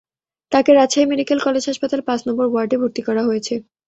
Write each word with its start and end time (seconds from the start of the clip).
তাঁকে 0.51 0.71
Rajshahi 0.71 1.05
medical 1.11 1.39
college 1.45 1.63
হাসপাতালের 1.67 2.07
পাঁচ 2.07 2.19
নম্বর 2.27 2.45
ওয়ার্ডে 2.49 2.77
ভর্তি 2.81 3.01
করা 3.07 3.21
হয়েছে। 3.27 3.53